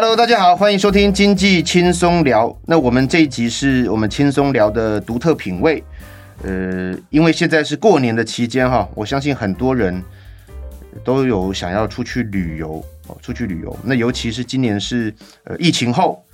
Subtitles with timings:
[0.00, 2.56] Hello，大家好，欢迎收听经济轻松聊。
[2.66, 5.82] 那我们这一集是我们轻松聊的独特品味。
[6.44, 10.00] 呃，因为现在是过年的期间哈，我相信很多人
[11.02, 13.76] 都有想要出去旅游哦，出去旅游。
[13.82, 16.24] 那尤其是今年是呃疫情后，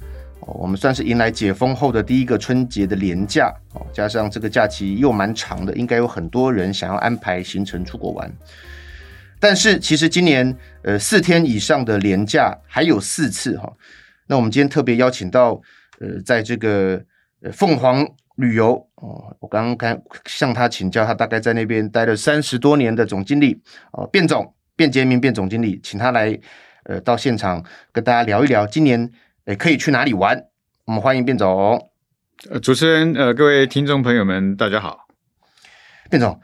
[0.41, 8.31] 我们算是迎来解封后的第一个春节的连假哦，加上这个假期又蛮长的，应该有很多人想要安排行程出国玩。
[9.45, 13.71] 但是其实今年呃四天以上的连假还有四次哈，
[14.27, 15.61] 那我们今天特别邀请到
[16.01, 16.99] 呃在这个
[17.43, 23.61] 呃凤凰旅游哦，我刚刚向他请教，他大概在那边待了三十多年的总经理
[23.93, 26.41] 哦，卞总卞杰明卞总经理，请他来
[26.85, 29.13] 呃到现场跟大家聊一聊今年
[29.45, 30.43] 诶可以去哪里玩，
[30.87, 31.91] 我们欢迎卞总。
[32.49, 35.01] 呃，主持人呃各位听众朋友们大家好，
[36.09, 36.41] 卞总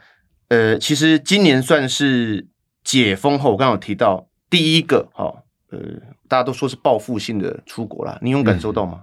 [0.49, 2.50] 呃其实今年算是。
[2.83, 5.79] 解封后，我刚刚有提到第一个哈，呃，
[6.27, 9.01] 大家都说是报复性的出国啦，你有感受到吗？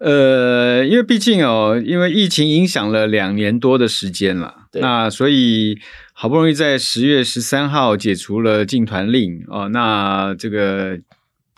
[0.00, 5.78] 嗯、呃，因为毕竟哦，因为疫情影响了两年多的时间了，那所以
[6.12, 10.98] 好不容易在十月十三号解除了禁团令哦，那这个。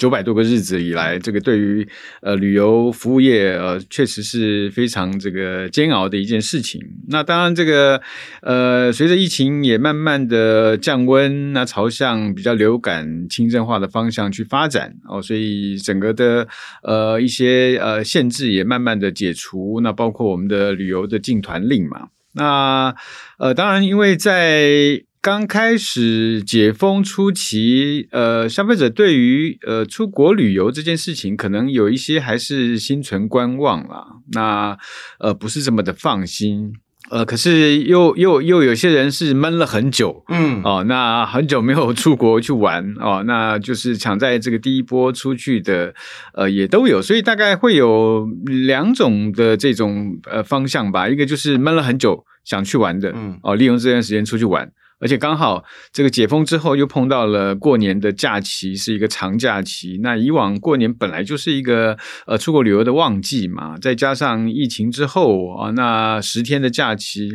[0.01, 1.87] 九百多个日子以来，这个对于
[2.23, 6.81] 呃旅游服务业呃确实是非常这个煎熬的一件事情。
[7.09, 8.01] 那当然，这个
[8.41, 16.49] 呃随着疫情也慢慢的降温，那朝向比较流感轻症化的方向去发展哦，所以整个的
[16.83, 19.81] 呃一些呃限制也慢慢的解除。
[19.83, 22.09] 那包括我们的旅游的禁团令嘛。
[22.33, 22.95] 那
[23.39, 34.07] 呃当然，因为在刚开始解封初期，呃，消费者对于呃出国旅游这件事情，可能有一些还是心存观望啦。
[34.33, 34.79] 那
[35.19, 36.73] 呃不是这么的放心，
[37.11, 45.95] 呃，可是又又又有些人是闷了很久，嗯，哦，那很久没有出国去玩哦，那就是抢在这个第一波出去的，
[46.33, 51.11] 呃，也都有，所以大概会有两种的这种呃方向吧。
[51.11, 54.73] 一个就是闷了很久想去玩的，嗯，哦，利用这段时间出去玩。
[55.01, 59.99] 而且刚好这个解封之后，又碰到了过年的假期，是一个长假期。
[60.03, 61.97] 那以往过年本来就是一个
[62.27, 67.31] 呃出国旅游的旺季嘛，再加上疫情之后啊，那十天的假期，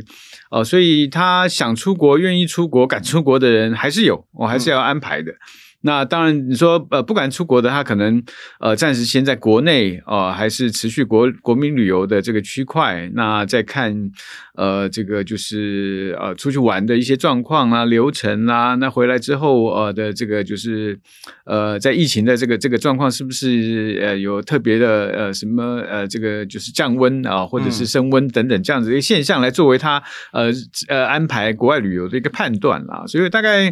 [0.52, 5.32] 哦，所以他想出国、愿意出国、敢出国的人还是有，我还是要安排的。
[5.32, 8.22] 嗯那当然，你说呃，不敢出国的，他可能
[8.60, 13.08] 呃，暂时先在国内啊、呃，还是持续国国民旅游的这个区块。
[13.14, 13.94] 那再看
[14.56, 18.74] 呃，这个就是呃，出去玩的一些状况啊、流程啊。
[18.76, 21.00] 那回来之后呃的这个就是
[21.46, 30.02] 呃，在疫情的这个这个状况，是不是呃有特别的呃什么呃这个就是降温啊，或者是升温等等这样子的一个现象，来作为他
[30.34, 30.52] 呃
[30.88, 33.04] 呃安排国外旅游的一个判断啦。
[33.06, 33.72] 所以大概。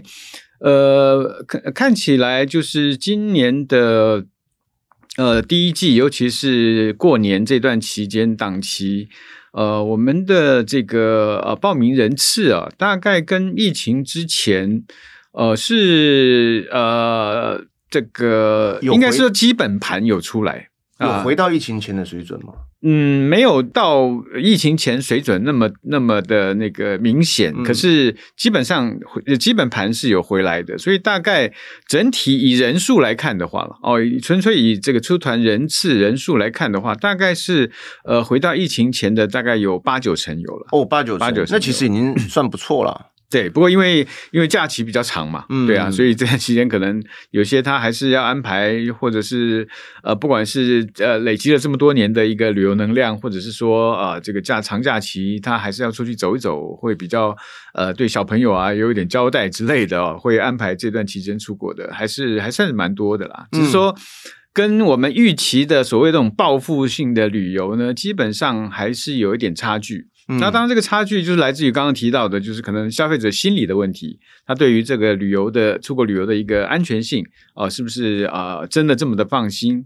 [0.63, 4.25] 呃，看看起来就是今年的
[5.17, 9.09] 呃第一季，尤其是过年这段期间档期，
[9.51, 14.85] 呃，我们的这个呃报名人次啊，大概跟疫情之前
[15.33, 20.69] 呃是呃这个应该是说基本盘有出来，
[21.01, 22.53] 有回到疫情前的水准吗？
[22.85, 24.09] 嗯，没有到
[24.41, 28.93] 疫情前水准那么那么的那个明显，嗯、可是基本上
[29.39, 31.53] 基本盘是有回来的，所以大概
[31.87, 37.71] 整体以人数来看的话了，哦，纯粹以这个出团人次人数来看的话，大概是
[38.03, 40.67] 呃回到疫情前的大概有八九成有了。
[40.73, 43.12] 哦，八九成，八九成，那其实已经算不错了。
[43.33, 49.67] 对，不过因为因为假期比较长嘛，嗯，对啊，所以这段期间可能有些他还是要安排，或者是
[50.03, 57.35] 呃，不管是呃累积了这么多年的一个旅游能量，或者是说呃这个假长假期，他还是要出去走一走，会比较
[57.73, 63.47] 呃对小朋友啊有一点交代之类的哦，会安排这段期间出国的，还是还算是蛮多的啦。
[63.51, 63.95] 只是说
[64.53, 70.12] 跟我们预期的所谓这种报复性的旅游呢，基本上还是有一点差距。
[70.27, 79.85] 那当然，这个差距就是来自于刚刚提到的，就是可能消费者心理的问题，他对于这个旅游的出国旅游的一个安全性啊、是不是啊、真的这么的放心？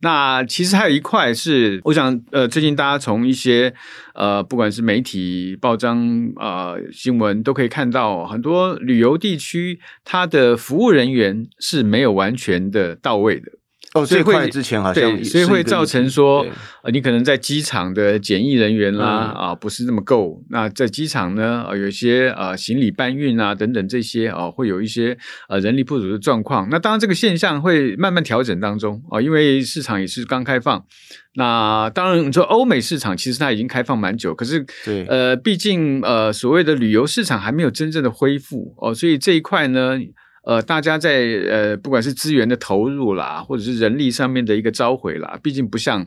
[0.00, 3.74] 那其实还有一块是，我想呃，最近大家从一些
[4.14, 13.57] 呃，不管是媒体报章啊、新闻，都可以看到很多旅游地区，它的服务人员是没有完全的到位的。
[13.94, 16.44] 哦，所以会之前好像对，所以会造成说，
[16.82, 20.44] 呃，你可能在机场的检疫人员啦，嗯、啊，不是那么够。
[20.50, 25.16] 那在机场呢，呃，有一些呃行李搬运啊等等这些啊、呃，会有一些
[25.48, 26.68] 呃人力不足的状况。
[26.70, 30.84] 那当然这个现象会慢慢调整当中啊、呃，因为市场也是刚开放。
[31.36, 39.98] 那当然，你说欧美市场其实它已经开放蛮久，可是对，呃，毕竟呃所谓的旅游市场还没有真正的恢复哦、呃，所以这一块呢。
[40.48, 46.06] 呃，大家在呃，不管是资源的投入啦，或者是人力上面的一个召回啦，毕竟不像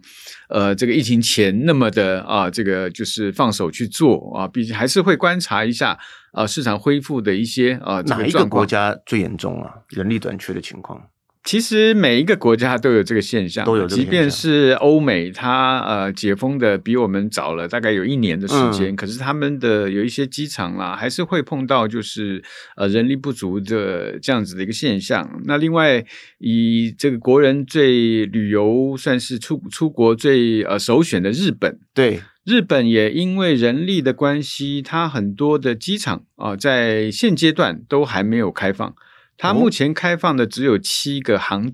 [0.50, 5.96] 呃这个疫情前那么的啊，这个就是放手去做啊，毕竟还是会观察一下
[6.32, 8.02] 啊市场恢复的一些啊。
[8.08, 9.76] 哪一个国家最严重啊？
[9.90, 11.00] 人力短缺的情况？
[11.44, 14.06] 其实每一个国家都有这个现象，都有这个现象。
[14.06, 22.44] 即便是欧美，它呃解封的比我们早了大概有一年的时间，嗯、可是他们的有一些机场啦，还是会碰到就是
[22.78, 25.42] 呃人力不足的这样子的一个现象。
[25.46, 26.06] 那另外，
[26.38, 38.94] 以这个国人最旅游算是出出国最呃首选的日本，对，日本也因为人力的关系，它很多的机场啊、呃，在现阶段都还没有开放。
[39.42, 41.72] 它目前开放的只有七个航，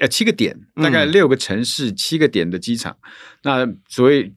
[0.00, 2.94] 呃，七个点，大概六个城市，嗯、七个点的机场。
[3.42, 4.30] 那所谓，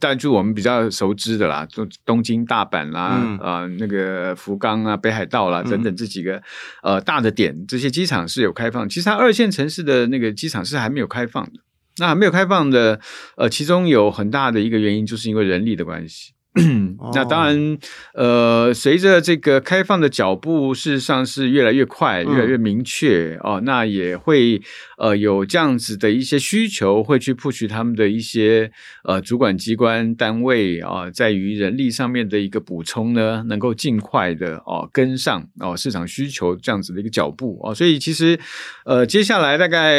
[0.00, 6.36] 但就我们比较熟知的啦，东东京、大阪啦，嗯、呃，那个福冈啊、北海道啦等等这几个、
[6.82, 8.88] 嗯、呃大的点，这些机场是有开放。
[8.88, 11.60] 其实它二线城市的那个机场是还没有开放的。
[11.98, 12.98] 那还没有开放的，
[13.36, 16.32] 呃，其中有很大的一个原因，就是因为人力的关系。
[17.12, 17.78] 那当然，
[18.14, 23.60] 呃，随着这个开放的脚步，事实上是越来越快，越来越明确、嗯、哦。
[23.64, 24.60] 那也会
[24.96, 28.72] 呃有这样子的一些需求，会去 push 他们的一些
[29.04, 37.74] 呃主管机关单位啊、呃，在于人力上面的一个补充呢，能够尽快的哦、呃、跟上哦、呃、市场需求这样子的一个脚步哦。
[37.74, 38.40] 所以其实
[38.86, 39.92] 呃接下来大概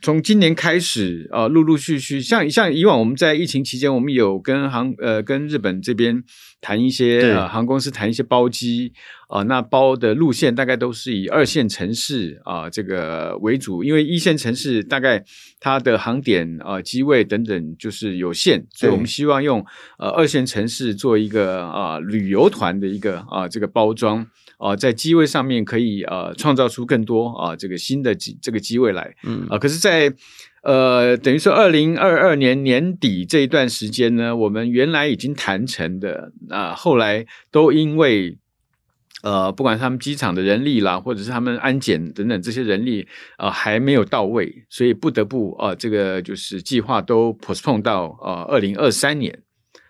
[0.00, 5.92] 从今年开始啊、呃，陆陆续续像像以往我们在疫情期间，我们有跟航呃跟日本这。
[5.92, 6.24] 这边
[6.62, 8.94] 谈一些呃航空公司谈一些包机
[9.32, 15.24] 啊、呃，那包的路线大概都是以二线城市啊、呃、这个为主，因为一线城市大概
[15.58, 19.64] 它的航点啊、呃、机位等等就是有限，所以我们希望用
[19.98, 24.18] 呃二线城市做一个啊、呃、旅游团的一个啊、呃、这个包装
[24.58, 29.44] 啊、呃，在机位上面可以呃创造出更多啊、呃、这个新的机这个机位来，嗯。
[29.44, 30.12] 啊、呃，可是，在
[30.62, 38.38] 呃，等于说，二零二二年年底这一段时间呢，我们原来已经谈成的啊、呃，后来都因为
[39.22, 49.40] 呃，不管是他们机场的人力啦，或者是他们安检等等这些人力啊、呃，还没有到位，所以不得不啊、呃，这个就是计划都 postpone 到呃二零二三年。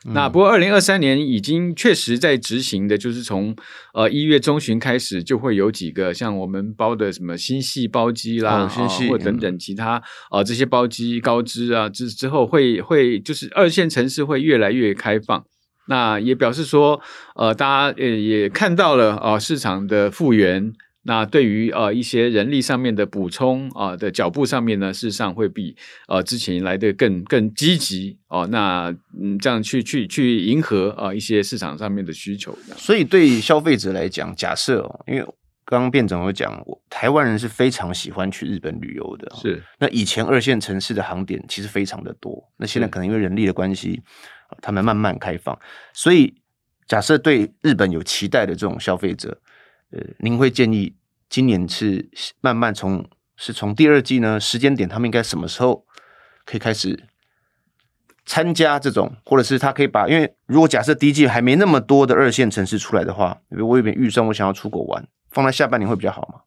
[0.04, 3.54] 那不过，二零二三年已经确实在执行的，就是从
[3.94, 8.66] 呃一月中旬开始，就会有几个像我们包的什么新细包机啦，
[9.08, 9.92] 或等等其他
[10.30, 15.44] 啊、呃、这些包机高支啊之之后会会就是二线城市会越来越开放。
[15.88, 17.00] 那也表示说，
[17.34, 20.72] 呃，大家呃也看到了啊、呃、市场的复原。
[21.04, 25.76] 那对于呃一些人力上面的补充啊、呃、的脚步上面呢，事实上会比
[26.06, 28.46] 呃之前来的更更积极哦。
[28.52, 32.56] 那嗯，这样去去去迎合啊、呃、一些市场上面的需求。
[32.76, 35.26] 所以对消费者来讲，假设哦，因为
[35.64, 39.32] 刚刚卞总有讲，台湾人是非常喜欢去日本旅游的。
[39.34, 39.60] 是。
[39.80, 44.00] 那以前二线城市的航点其实非常的多，那现在可能因为人力的关系，
[44.60, 45.58] 他们慢慢开放。
[45.92, 46.34] 所以
[46.86, 49.40] 假设对日本有期待的这种消费者。
[49.94, 50.96] 呃，您会建议
[51.28, 52.08] 今年是
[52.40, 53.06] 慢慢从
[53.36, 55.84] 是从第二季呢时间点，他们应该什么时候
[56.46, 57.04] 可以开始
[58.24, 66.40] 参加这种，或者是他可以把，因为如果假设第一季还没那么多的二线城市出来的话，我有点预算，我想要出国玩，放在下半年会比较好吗？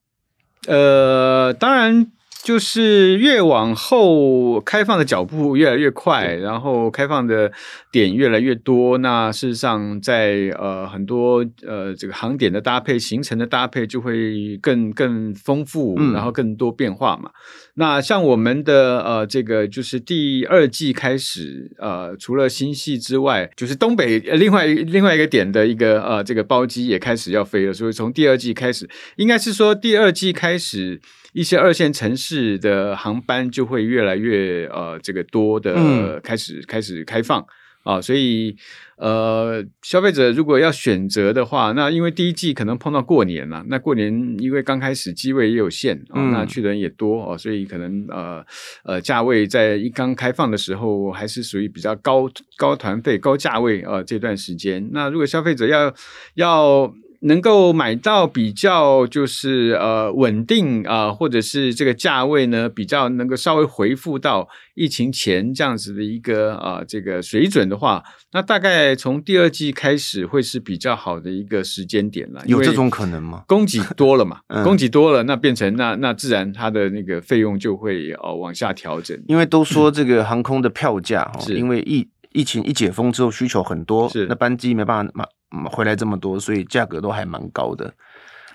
[0.65, 2.11] 呃，当然。
[2.45, 7.51] 就是越往后开放的脚步越来越快，然后开放的
[7.91, 8.99] 点越来越多。
[8.99, 17.31] 那事实上在，在呃很多呃这个航点的搭配、行程的搭配就会更更丰富，然后更多变化嘛。
[17.33, 17.41] 嗯、
[17.73, 27.73] 那像我们的呃这个就是第二季开始，呃除了新系之外，就是东北另外另外一个点的一个呃这个包机也开始要飞了。
[27.73, 31.01] 所以从第二季开始，应该是说第二季开始。
[31.35, 37.45] 一些二线城市的航班就会越来越呃这个多的开始、嗯、开始开放。
[37.83, 38.55] 啊，所以
[38.97, 48.43] 呃消费者如果要选择的话，那因为第一季可能碰到过年了，那过年因为刚开始机位也有限啊，嗯、那去的人也多哦，所以可能呃
[48.85, 52.27] 呃价位在一刚开放的时候还是属于比较高
[52.57, 55.93] 高团费高价位啊这段时间，那如果消费者要
[56.33, 56.91] 要。
[57.25, 72.43] 能够买到比较就是呃稳定啊、呃，或者是这个价位呢比较能够稍微回复到疫情前这样子的一个啊、呃、这个水准的话，那大概从第二季开始会是比较好的一个时间点了。
[72.45, 73.43] 有这种可能吗？
[73.47, 79.19] 供给多了嘛， 嗯、供给多了，那变成那那自然它的那个费用就会呃往下调整。
[79.27, 85.25] 因为都说这个航空的票价哈，是因为疫疫情一解封之后需求很多，是那班机没办法买。
[85.71, 87.93] 回来这么多，所以价格都还蛮高的。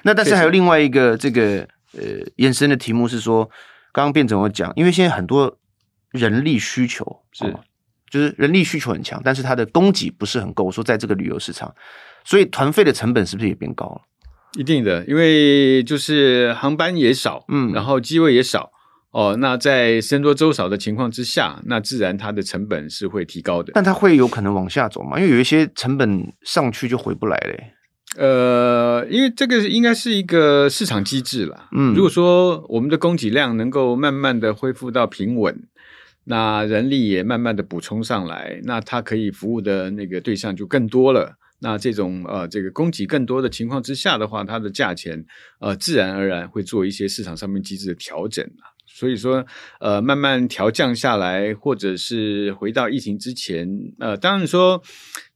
[0.02, 2.02] 那但是还有另外一个这个呃
[2.36, 3.44] 延伸的题目是说，
[3.92, 5.58] 刚刚卞总有讲，因为现在很多
[6.10, 7.60] 人力需求是、哦，
[8.08, 10.70] 就是人力需求很强，但是它的供给不是很够。
[10.70, 11.74] 说在这个旅游市场，
[12.24, 14.00] 所以团费的成本是不是也变高了？
[14.58, 18.72] 一定的，因为就是航班也少，嗯，然后机位也少。
[19.12, 23.72] 哦，那在僧多粥少的情况之下，那自然它的成本是会提高的。
[23.74, 25.18] 但它会有可能往下走吗？
[25.18, 27.74] 因为有一些成本上去就回不来嘞。
[28.16, 31.68] 呃，因为这个应该是一个市场机制啦。
[31.76, 35.60] 嗯，如果说我们的供给量能够慢慢的恢复到平稳，
[36.24, 41.36] 那人力也慢慢的补充上来，那它可以服务的那个对象就更多了。
[41.62, 45.24] 那这种呃，这个供给更多的情况之下的话，它的价钱
[45.60, 48.70] 呃，自然而然会做一些市场上面机制的调整啊。
[49.00, 49.42] 所以说，
[49.80, 53.66] 呃，慢慢调降下来，或者是回到疫情之前，
[53.98, 54.82] 呃，当然说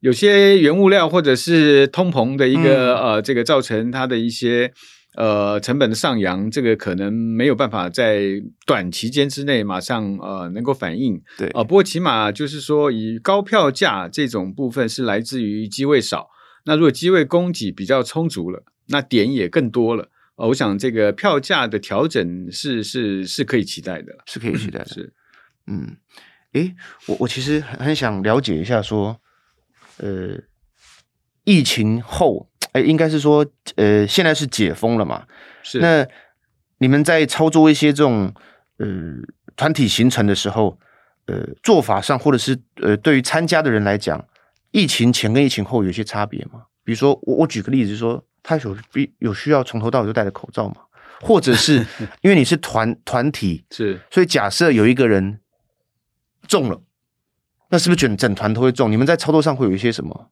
[0.00, 4.70] 有些原物料或者是通膨的一个、嗯、呃，这个造成它的一些
[5.16, 11.18] 呃成本的上扬，这个可能没有办法在短期间之内马上呃能够反应。
[11.38, 16.28] 对啊、呃，不过起码就是说，以高票价这种部分是来自于机位少，
[16.66, 20.10] 那如果机位供给比较充足了，那点也更多了。
[20.36, 24.86] 哦，我想这个票价的调整是是是可以期待的，是可以期待的。
[24.86, 25.12] 是，
[25.68, 25.96] 嗯，
[26.54, 26.74] 诶，
[27.06, 29.20] 我我其实很很想了解一下，说，
[29.98, 30.36] 呃，
[31.44, 35.24] 疫情后，诶，应该是说，呃，现在是解封了嘛？
[35.62, 35.78] 是。
[35.78, 36.04] 那
[36.78, 38.34] 你们在操作一些这种
[38.78, 38.88] 呃
[39.54, 40.80] 团体行程的时候，
[41.26, 44.26] 呃，做法上，或者是呃，对于参加的人来讲，
[44.72, 46.64] 疫情前跟疫情后有些差别吗？
[46.82, 48.26] 比如说，我我举个例子，就是说。
[48.44, 50.76] 他有必有需要从头到尾都戴着口罩吗？
[51.20, 51.84] 或者是
[52.22, 55.40] 因为你是团团体，是，所以假设有一个人
[56.46, 56.80] 中了，
[57.70, 58.92] 那是不是整整团都会中？
[58.92, 60.30] 你们在操作上会有一些什么？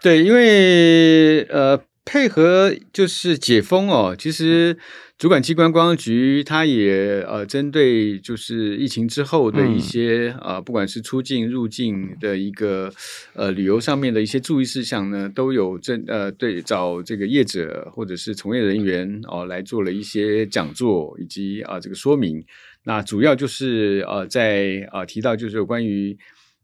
[0.00, 1.80] 对，因为呃。
[2.04, 4.76] 配合就是解封哦，其实
[5.16, 12.92] 主管机关观光局它也呃针对就是疫情之后的一些啊、嗯呃，不管是出境入境的一个
[13.32, 22.44] 呃旅游上面的一些注意事项呢，都有针呃对找这个业者或者是从业人员哦、呃、来做了一些讲座以及啊、呃、这个说明。
[22.84, 26.16] 那主要就是呃在啊、呃、提到就是有关于。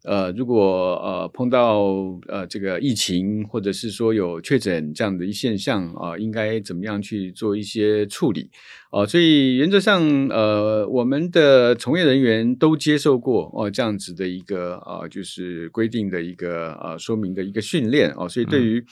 [0.02, 1.82] 呃，如果呃碰到
[2.26, 8.50] 呃这个疫情，或者是说有确诊这样的一现象啊、呃，应该怎么样去做一些处理
[8.90, 9.06] 啊、呃？
[9.06, 18.82] 所以原则上，呃，我们的从业人员都接受过哦、呃、这样子的一个啊、呃，就是规定的一个啊、呃、说明的一个训练哦、呃，所以对于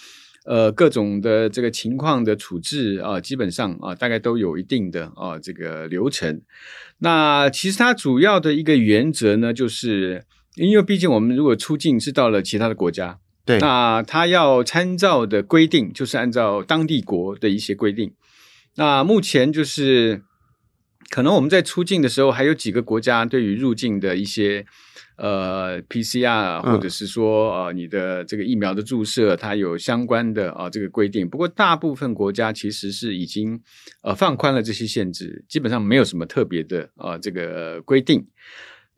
[0.44, 6.42] 呃各种的这个情况的处置啊、呃，基本上啊、呃、大概都有一定的啊、呃、这个流程。
[6.98, 10.24] 那其实它主要的一个原则呢，就是。
[10.58, 18.12] 因为毕竟我们如果出境是到了其他的国家，对，那他要参照的规定就是按照当地国的一些规定。
[18.76, 20.22] 那目前就是
[21.10, 24.64] 可能我们在出境的时候，还有几个国家对于入境的一些
[25.16, 31.28] 呃 PCR 或者是说呃你的这个疫苗的注射，它有相关的啊这个规定。
[31.28, 33.60] 不过大部分国家其实是已经
[34.02, 38.26] 呃放宽了这些限制，基本上没有什么特别的啊这个规定。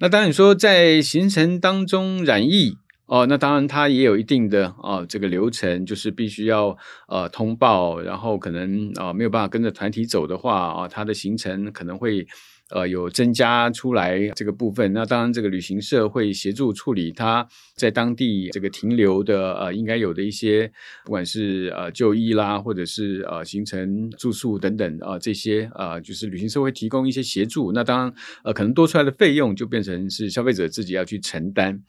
[0.02, 6.75] 那当然，你说在行程当中染疫哦，那当然它也有一定的啊、哦、这个流程，就是必须要
[7.07, 12.26] 呃通报，然后可能啊、没有办法跟着团体走的话啊，它的行程可能会
[12.70, 14.92] 呃有增加出来这个部分。
[14.92, 20.70] 那当然，这个旅行社会协助处理它在当地这个停留的呃应该有的一些，
[21.04, 27.72] 不管是呃就医啦，或者是呃行程住宿等等啊、呃、这些啊、呃，就是旅行社会提供一些协助。
[27.72, 31.82] 那当然呃可能多出来的费用就变成是消费者自己要去承担。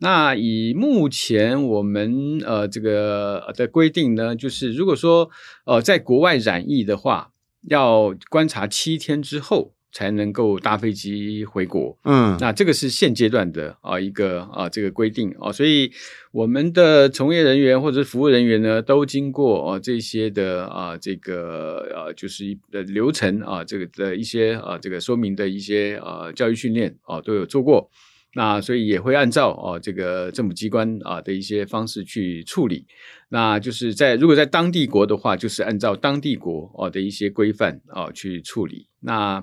[0.00, 5.28] 那以目前我们呃这个的规定呢，就是如果说
[5.66, 7.32] 呃在国外染疫的话，
[7.68, 11.98] 要观察七天之后才能够搭飞机回国。
[12.04, 15.90] 嗯，那这个是现阶段的啊一个啊这个规定啊，所以
[16.32, 27.90] 我们的从业人员或者服务人员呢，都经过啊这些的啊这个呃就是呃流程啊这个的一些啊这个说明的一些啊教育训练啊都有做过。
[28.34, 32.86] 那所以也会按照哦这个政府机关啊的一些方式去处理，
[33.30, 38.86] 那就是在如果在当地国的话，就是按照当地国哦的一些规范啊去处理。
[39.00, 39.42] 那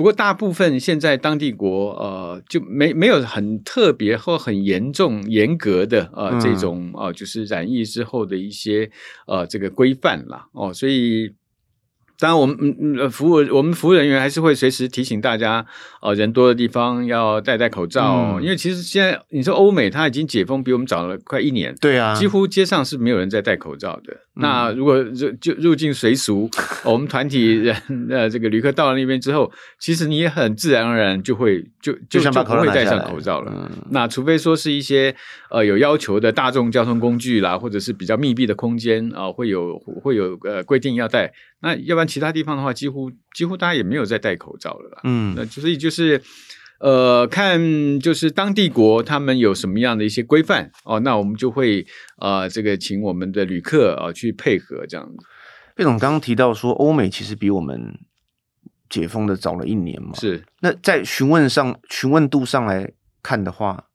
[0.00, 8.90] 不过大部分现在当地国呃就没没有很特别或很严重严格的呃这种啊就是染疫之后的一些
[9.26, 11.34] 呃这个规范啦哦，所以。
[12.20, 15.64] 当然，我们嗯嗯服务我们服务人员还是会随时提醒大家，
[16.02, 24.12] 呃，人多的地方要戴戴口罩，嗯、因为其实现在你说欧美它已经解封比我们早了快一年，对啊，几乎街上是没有人在戴口罩的。
[24.36, 26.48] 嗯、那如果入就入境随俗，
[26.84, 27.74] 我们团体人
[28.10, 33.52] 呃这个旅客到了那边之后，其实你也很自然而然就会就就就不会戴上口罩了。
[33.54, 35.14] 嗯、那除非说是一些
[35.50, 41.32] 呃有要求的大众交通工具啦，或者是比较密闭的空间啊、呃，会有会有呃规定要戴。
[41.62, 45.00] 那要不然其他地方的话，几乎几乎大家也没有再戴口罩了啦。
[45.04, 46.22] 嗯，那所以就是
[46.78, 51.86] 呃，看就是当地国他们有什么样的一些规范哦，那我们就会
[52.18, 55.16] 呃，这个请我们的旅客啊、呃、去配合这样子。
[55.76, 57.98] 贝总刚刚提到说，欧美其实比我们
[58.88, 60.14] 解封的早了一年嘛。
[60.14, 60.42] 是。
[60.60, 62.90] 那在询问上询问度上来
[63.22, 63.88] 看的话，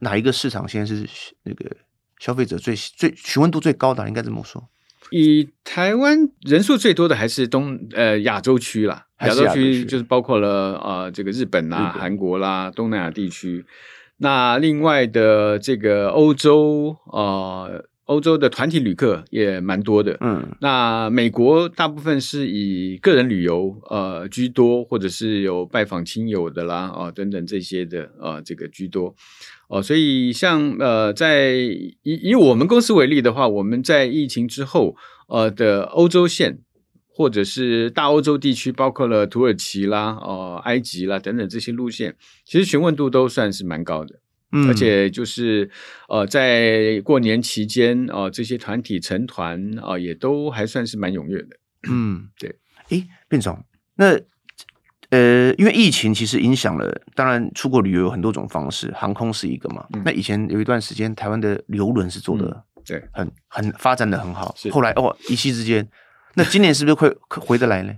[0.00, 1.08] 哪一个市场现在是
[1.44, 1.76] 那个
[2.18, 4.06] 消费者最最询问度最高的？
[4.08, 4.68] 应该这么说。
[5.10, 13.64] 以台湾人数最多的还是东呃亚洲区啦，亚洲区就是包括了呃这个日本啦、啊韩国啦、东南亚地区。
[14.18, 20.56] 那另外的这个欧洲呃欧洲的团体旅客也蛮多的，嗯。
[20.60, 29.14] 那美国大部分是以个人旅游呃居多，或者是有拜访亲友的啦啊、呃、等等这些的呃这个居多。
[29.68, 34.96] 哦，所以像呃，在以以我们公司为例的话，我们在疫情之后，
[35.28, 36.58] 呃的欧洲线
[37.08, 44.16] 或者是大欧洲地区，包括了土耳其啦、哦埃及啦等等这些路线，其实询问度都算是蛮高的，
[44.52, 45.68] 嗯，而且就是
[46.08, 51.56] 呃在过年期间，呃这些团体成团啊、呃，也都还算是蛮踊跃的，
[51.90, 52.54] 嗯，对，
[52.90, 53.64] 诶，卞总，
[53.96, 54.20] 那。
[55.10, 59.84] 呃，因为疫情其实影响了，当然出国旅游有很多种方式，航空是一个嘛。
[59.92, 64.54] 嗯、那以前有一段时间，台湾的游轮是做的、嗯，对，很很发展的很好。
[64.56, 65.86] 是后来哦，一夕之间，
[66.32, 67.92] 那今年是不是会回得来呢？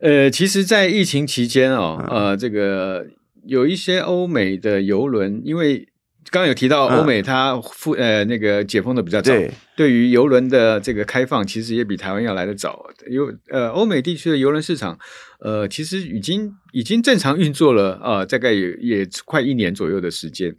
[0.00, 3.06] 呃，其实，在疫情期间哦，嗯、呃，这个
[3.46, 5.88] 有一些欧美的游轮，因为。
[6.30, 12.86] 刚刚有提到欧美，它复呃那个解封的比较早，对，对于游轮的这个开放，其实也比台湾要来的早。
[13.08, 14.98] 有呃欧美地区的游轮市场，
[15.40, 20.56] 呃其实已经已经正常运作了啊、呃，大概也也快一年左右的时间。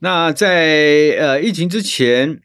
[0.00, 2.40] 那在呃疫情之前，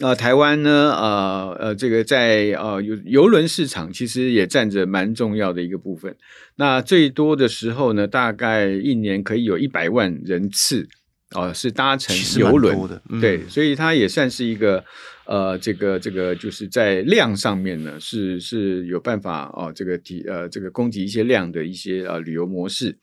[0.00, 6.16] 呃台湾呢，呃呃这个在呃游邮轮市场其实也占着蛮重要的一个部分。
[6.56, 10.88] 那最多的时候呢，大概一年可以有一百万人次。
[11.32, 12.74] 哦，是搭乘邮轮，
[13.10, 14.82] 嗯、对，所以它也算是一个
[15.26, 22.96] 呃，这个这个就是在量上面呢，是是有办法哦，这个提呃这个供给一些量的一些呃旅游模式。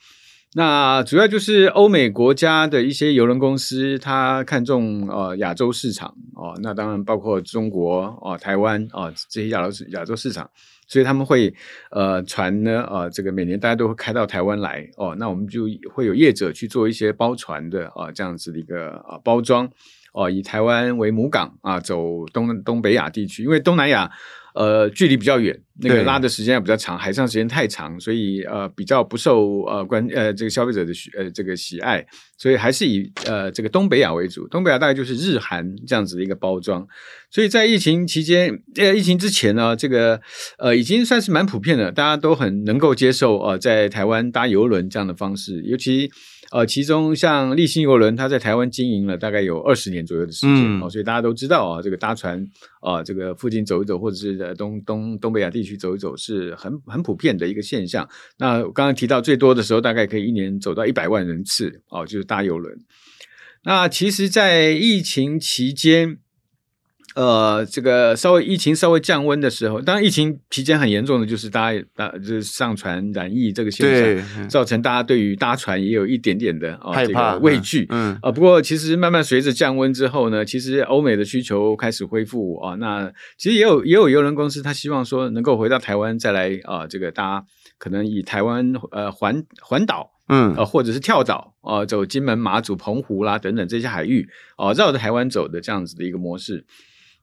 [0.58, 10.50] 那主要就是欧美国家的一些邮轮公司，它看中呃亚洲市场哦，那当然包括中国哦、台湾哦这些亚洲亚洲市场。
[10.88, 11.54] 所以他们会
[11.92, 19.70] 呃船呢呃这个每年大家都会开到台湾来哦，那我们就会有业者去做一些包船的啊、这样子的一个啊包装
[20.14, 24.10] 哦，以台湾为母港啊走东东北亚地区，因为东南亚。
[24.56, 32.06] 呃，距离比较远，那个拉的时间也比较长，海上时间太长，所以呃比较不受呃关呃这个消费者的喜呃这个喜爱，
[32.38, 34.48] 所以还是以呃这个东北亚为主。
[34.48, 36.88] 东北亚大概就是日韩这样子的一个包装，
[37.30, 40.22] 所以在疫情期间，呃疫情之前呢，这个
[40.58, 46.10] 呃已经算是蛮普遍的，大家都很能够接受呃在台湾搭游轮这样的方式，尤其。
[46.56, 52.42] 呃，其中像立新邮轮，它在台湾经营了大概有二十年左右的时间，哦、嗯，所以大家都知道啊，这个搭船
[52.80, 58.08] 啊，这个附近走一走，或者是在东东东北亚地区走一走，是很很普遍的一个现象。
[58.38, 62.74] 那我刚刚提到最多的时候，大概可以一年走到一百万人次哦，就是搭邮轮。
[63.66, 66.20] 那其实，在疫情期间。
[67.16, 77.88] 呃，这个稍微疫情稍微降温的时候，当然疫情期间很严重的就是大家大就是上船染疫这个现象，造成大家对于搭船也有一点点的这个畏惧。
[77.90, 87.46] 嗯，啊、呃，不过其实慢慢随着降温之后呢，其实欧美的需求开始恢复啊、呃，那其实也有也有邮轮公司他希望说能够回到台湾再来啊、呃，这个大家
[87.78, 96.66] 可能以台湾呃环环岛，嗯，呃或者是跳岛啊、呃，走金门、马祖、澎湖啦等等这些海域啊、呃，绕着台湾走的这样子的一个模式。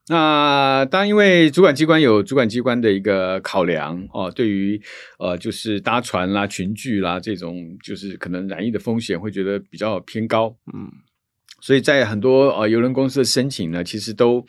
[0.09, 4.81] 那当然，因为主管机关有主管机关的一个考量哦，对于
[5.19, 10.91] 呃，就是搭船啦、群聚啦这种，就是可能染疫的风险，会觉得比较偏高，嗯，
[11.61, 14.45] 所以在很多呃邮轮公司的申请呢，其实都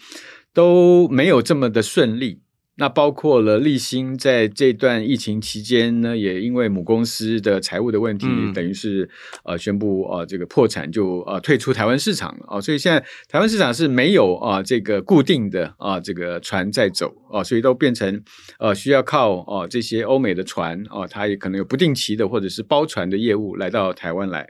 [0.53, 2.41] 都没有这么的顺利
[2.75, 9.07] 那包括了立新在这段疫情期间呢，也因为母公司的财务的问题，嗯、等于是
[9.45, 18.23] 呃宣布呃这个破产就呃退出台湾市场了啊、呃，所以现在台湾市场是没有啊、呃、这个固定的啊、呃、这个船在走啊、呃，所以都变成
[18.57, 24.47] 呃需要靠哦、呃、这些欧美的船哦、呃，它也可能有不定期的或者是包船的业务来到台湾来。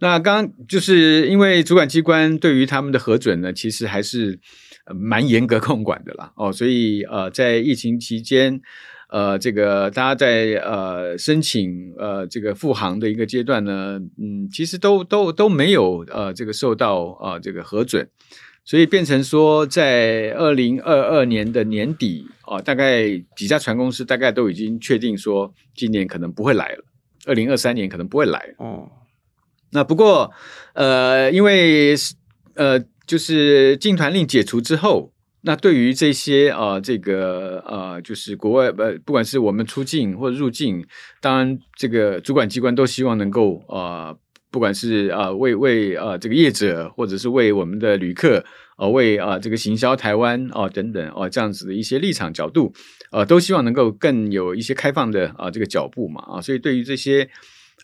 [0.00, 4.38] 那刚刚就是因为主管机关对于他们的核准呢，其实还是。
[4.94, 8.60] 蛮严格控管的啦，哦，所以呃，在疫情期间，
[9.08, 18.08] 呃，这个大家在呃申请呃这个复航的一个阶段呢，嗯，其实都都都没有呃这个受到呃这个核准，
[18.64, 26.84] 所以变成说，在二零二二年的年底啊，呃，大概几家船公司大概都已经确定说，今年可能不会来了，
[27.26, 28.88] 二零二三年可能不会来哦。
[29.72, 30.30] 那不过
[30.74, 31.96] 呃，因为
[32.54, 32.84] 呃。
[33.06, 40.84] 就是禁团令解除之后，那对于这些呃，这个呃，就是国外呃，不管是我们出境或者入境，
[41.20, 44.16] 当然这个主管机关都希望能够呃，
[44.50, 48.44] 不管是呃为为呃这个业者，或者是为我们的旅客，
[48.76, 52.72] 呃为啊、这个行销台湾哦、呃、等等哦、呃、这样子的一些立场角度，
[53.12, 57.28] 呃都希望能够更有一些开放的啊、这个脚步嘛啊，所以对于这些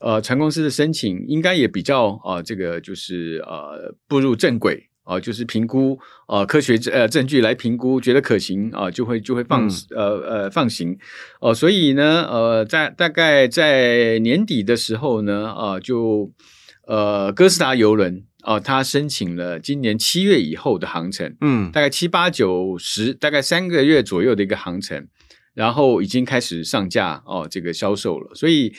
[0.00, 4.88] 呃船公司的申请，应该也比较啊、这个就是呃步入正轨。
[5.04, 10.92] 哦、呃，就是评估，呃，科学呃证据来评估，觉得可行啊、呃，就会就会放、嗯、呃呃放行，
[11.40, 16.32] 哦、呃，所以呢，呃，在大概在年底的时候呢，呃，就
[16.86, 25.08] 呃哥斯达邮轮啊，他申请了今年七月以后的航程，嗯，大概七八九十，大概三个月左右的一个航程，
[25.54, 28.72] 然后已经开始上架哦、呃，这个销售了，所以。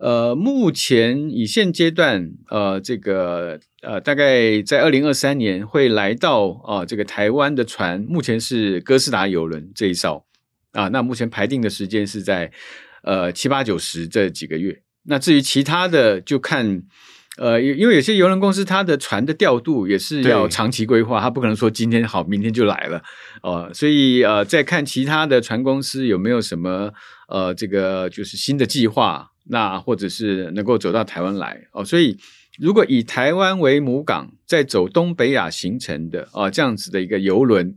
[0.00, 10.24] 呃，目前以现阶段，呃，这个呃，大概在二零二三年会来到啊、呃，这个台湾的船，目前是哥斯达邮轮这一艘
[10.72, 10.88] 啊。
[10.88, 12.50] 那目前排定的时间是在
[13.02, 14.80] 呃七八九十这几个月。
[15.02, 16.82] 那至于其他的，就看
[17.36, 23.02] 呃，因为有些邮轮公司它的船的调度也是要长期规划，它不可能说今天好，明天就来了
[23.42, 23.74] 哦、呃。
[23.74, 26.90] 所以呃，再看其他的船公司有没有什么
[27.28, 29.29] 呃，这个就是新的计划。
[29.44, 32.16] 那或者是能够走到台湾来哦，所以
[32.58, 37.74] 如果以台湾为母港，在走东北亚行程的啊、哦、这样子的一个游轮，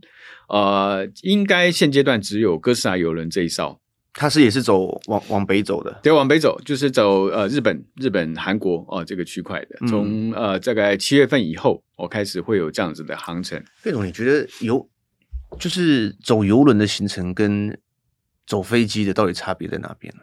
[0.48, 3.80] 呃，应该现阶段只有哥斯达游轮这一艘，
[4.12, 13.62] 它是也是走往往北走的，对，往北走就是走呃日本、日本、韩国哦这个区块的，从、嗯、呃大概七月份以后，我、哦、开始会有这样子的航程。
[13.78, 14.86] 费总，你觉得游
[15.58, 17.78] 就是走游轮的行程跟
[18.46, 20.22] 走飞机的到底差别在哪边呢？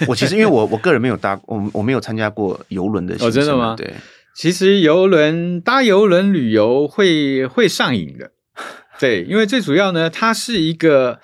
[0.06, 3.28] 我其实因为我我个人没有搭，我我没有参加过游轮的行程。
[3.28, 3.74] 哦，真的吗？
[3.76, 3.92] 对，
[4.36, 8.30] 其实游轮搭游轮旅游会会上瘾的，
[9.00, 11.20] 对，因为最主要呢，它是一个，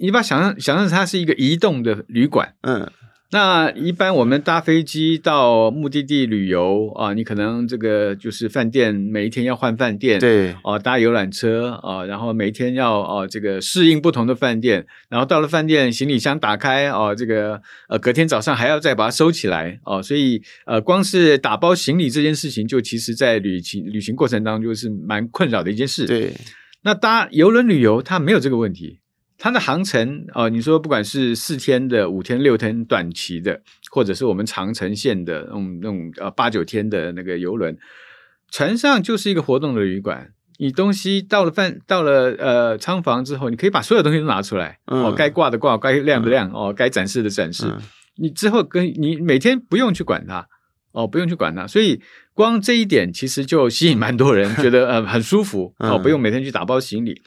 [0.00, 2.90] 你把想象想象它是一个移动的旅馆，嗯。
[3.32, 26.04] 那一般我们搭飞机到目的地旅游啊，你可能这个就是饭店每一天要换饭店，对，啊，搭游览车啊，然后每一天要啊这个适应不同的饭店，然后到了饭店行李箱打开啊，这个呃隔天早上还要再把它收起来啊，所以呃光是打包行李这件事情，就其实在旅行旅行过程当中是蛮困扰的一件事。
[26.04, 26.32] 对，
[26.82, 28.98] 那搭游轮旅游它没有这个问题。
[29.42, 37.74] 它的航程哦、呃，你说不管是四天的、五天、六天短期的，或者是我们长城线的那种那种呃八九天的那个游轮，
[38.50, 40.34] 船上就是一个活动的旅馆。
[40.58, 47.64] 你东西到了饭到了呃舱房之后，你可以把所有东西都拿出来，嗯、哦，该挂的挂，该亮的亮，哦，该展示的展示。
[47.66, 47.80] 嗯、
[48.16, 50.46] 你之后跟你每天不用去管它，
[50.92, 52.02] 哦，不用去管它，所以
[52.34, 57.22] 光这一点其实就吸引蛮多人，觉得呃很舒服哦，不用每天去打包行李。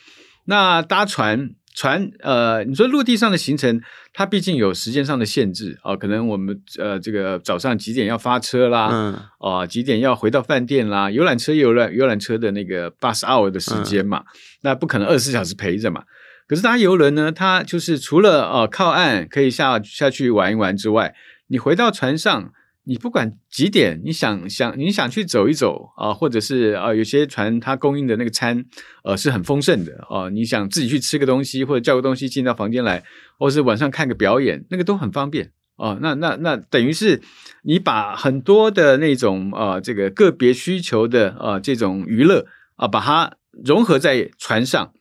[0.46, 1.56] 那搭船。
[1.76, 3.82] 船呃，你说陆地上的行程，
[4.14, 14.26] 它毕竟有时间上的限制啊、呃，可能我们呃这个早上几点要发车啦，嗯，啊、呃、几点要回到饭店啦，游览车游览游览车的那个 bus hour 的时间嘛，嗯、
[14.62, 16.04] 那不可能二十四小时陪着嘛。
[16.48, 21.16] 可是搭游轮呢，它就是除了呃靠岸可以下下去玩一玩之外，
[21.48, 22.52] 你回到船上。
[22.86, 28.66] 你不管几点，你想想你想去走一走啊，或者是啊，有些船它供应的那个餐，
[29.06, 30.28] 呃，是很丰盛的啊。
[30.30, 33.02] 你想自己去吃个东西，或者叫个东西进到房间来，
[33.40, 35.98] 或是晚上看个表演，那个都很方便啊。
[36.02, 37.22] 那那那等于是
[37.64, 44.92] 你把很多的那种啊，这个个别需求的啊这种娱乐啊，把它融合在船上。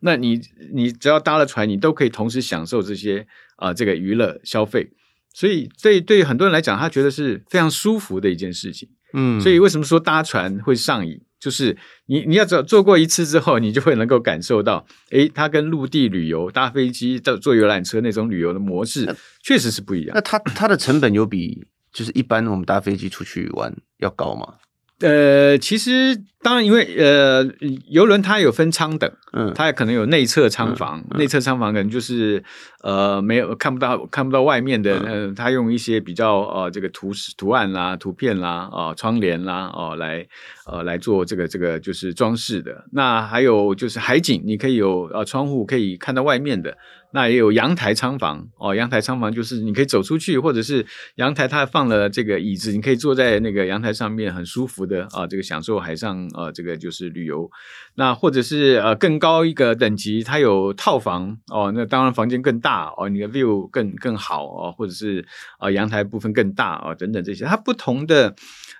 [0.00, 0.40] 那你
[0.74, 3.26] 你只要搭了船，你都可以同时享受这些
[3.56, 4.90] 啊这个娱乐消费。
[5.32, 8.88] 所以，对对很多人来讲，他觉得是非常舒服的一件事情。
[9.12, 11.20] 嗯，所以为什么说搭船会上瘾？
[11.40, 11.74] 就是
[12.06, 20.14] 你你要做做过一次之后，你就会能够感受到，诶，它跟陆地旅游、搭飞机、到坐游览车那种旅游的模式确实是不一样。
[20.14, 24.56] 那它它的成本有比就是一般我们搭飞机出去玩要高吗？
[25.00, 27.46] 呃，其实当然，因为呃，
[27.88, 32.42] 游轮它有分舱等，嗯，它也可能有内侧舱房，嗯嗯、内侧舱房可能就是
[32.82, 40.26] 呃没有看不到看不到外面的，嗯、呃，它用一些比较呃这个图图案啦、图片啦、啊、呃、窗帘啦哦、呃、来
[40.66, 42.84] 呃来做这个这个就是装饰的。
[42.92, 46.76] 那还有就是海景，你可以有呃窗户可以看到外面的。
[47.12, 57.50] 那也有阳台舱房哦，阳台舱房就是你可以走出去，或者是阳台它放了这个椅子，你可以坐在那个阳台上面，很舒服的啊，这个享受海上啊，这个就是旅游。
[57.96, 65.24] 那或者是呃更高一个等级，它有套房哦，那当然房间更大哦，你的 view 更更好哦，或者是
[65.58, 68.34] 啊阳台部分更大哦，等等这些，它不同的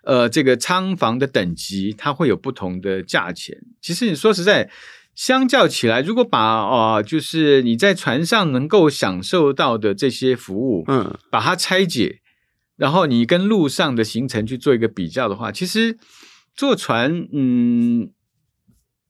[0.04, 3.58] 呃这个舱房的等级，它会有不同的价钱。
[3.80, 4.70] 其实你说实在。
[5.14, 12.20] 相较起来，如果把啊、呃，就是你在船上能够享受到的这些服务，嗯，把它拆解，
[12.76, 15.98] 然后你跟路上的行程去做一个比较的话，其实
[16.54, 18.10] 坐船，嗯，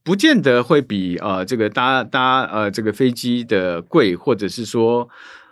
[0.03, 5.07] 不见得会比啊、呃、这个搭搭呃这个飞机的贵，或者是说，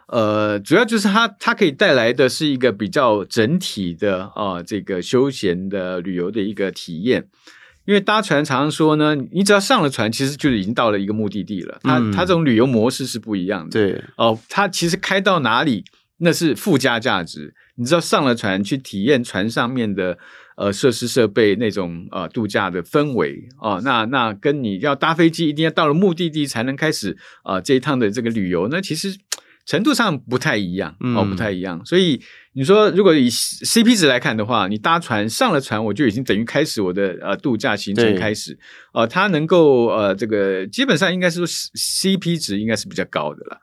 [0.08, 7.30] 呃，主要就是它它可以带来的是一个比较整体的啊、呃、这个休闲的旅游的一个体验。
[7.90, 11.80] 因为搭船常常说呢，你只要上了船，其实就已经到了一个目的地了。
[11.82, 13.72] 它它这种旅游模式是不一样的。
[13.72, 15.84] 对哦，它其实开到哪里
[16.20, 17.56] 那是附加价值。
[17.78, 20.20] 你知道上了船去体验船上面的
[20.56, 29.18] 呃设施设备那种呃度假的氛围哦，那那跟你要搭飞机一定要到了目的地才能开始啊、呃、这一趟的这个旅游，那其实。
[29.70, 31.80] 程度上不太一样哦，不太一样。
[31.86, 32.20] 所以
[32.54, 38.58] 你说，如果以 CP 值来看的话，你搭船上了船，我就已经等于开始我的呃度假行程开始。
[38.94, 43.60] 呃，它能够呃这个基本上应该是说 CP 值应该是比较高的了。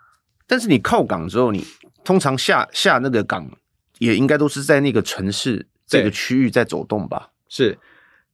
[0.47, 1.67] 但是你靠港之后，你
[2.05, 3.51] 通常下下那个港
[3.99, 7.31] 也应该都是在那个城市这个区域在走动吧？
[7.49, 7.77] 是，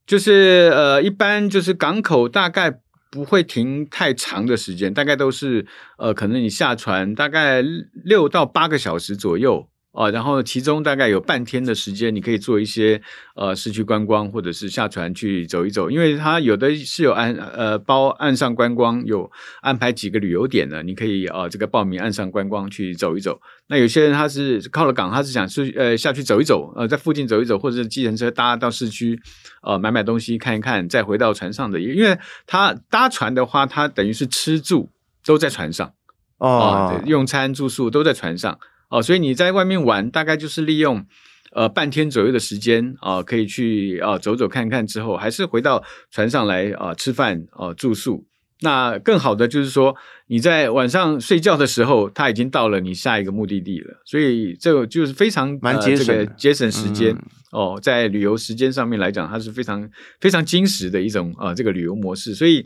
[0.05, 2.82] 就是呃一般就是港口大概。
[3.13, 5.67] 不会停太长的时间，大概都是
[5.99, 9.69] 呃，可能你下船大概六到八个小时左右。
[9.93, 12.99] 啊，然后其中大概有半天的时间，你可以做一些
[13.35, 23.39] 呃市区观光，或者是下船去走一走，因为它有的是有岸呃包岸上观光，有安排几个旅游点的，你可以啊、呃、这个报名岸上观光去走一走。
[23.67, 29.19] 那有些人他是靠了港，他是想去呃下去走一走，呃在附近走一走，或者是计程车搭到市区，
[29.61, 34.89] 呃买买东西看一看，再回到船上的，因为他搭船的话，他等于是吃住
[35.23, 35.93] 都在船上
[36.39, 38.57] 哦、呃，用餐住宿都在船上。
[38.93, 41.03] 哦，所以你在外面玩，大概就是利用
[41.51, 48.27] 呃半天左右的时间啊、呃，可以去啊、呃、走走看看之后，还是回到船上来啊、呃、吃饭啊、呃、住宿。
[48.61, 49.95] 那更好的就是说，
[50.27, 53.99] 你在晚上睡觉的时候，他已经到了你下一个目的地了。
[54.05, 59.89] 所以这个就是非常蛮节省、呃这个、节省时间、嗯、哦，在旅游时间上面来讲，它是非常
[60.21, 62.35] 非常精实的一种啊、呃、这个旅游模式。
[62.35, 62.63] 所以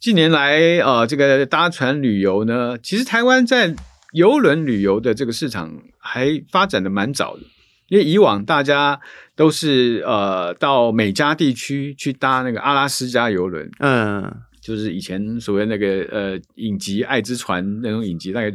[0.00, 3.76] 近年来啊、呃，这个搭船旅游呢，其实台湾在。
[4.12, 7.42] 邮轮旅游的这个市场还发展的蛮早的，
[7.88, 9.00] 因为以往大家
[9.36, 18.52] 都是呃到美加地区去搭那个阿拉斯加游轮，嗯，就是以前所谓那个呃影集《爱之船》那种影集，大概